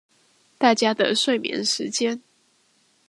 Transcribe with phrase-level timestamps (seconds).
[0.57, 2.23] 大家的睡眠時間